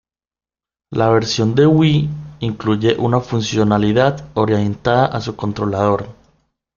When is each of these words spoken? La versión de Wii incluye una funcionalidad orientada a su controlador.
La 0.91 1.09
versión 1.09 1.53
de 1.53 1.67
Wii 1.67 2.09
incluye 2.39 2.95
una 2.97 3.19
funcionalidad 3.21 4.27
orientada 4.33 5.05
a 5.05 5.21
su 5.21 5.35
controlador. 5.35 6.09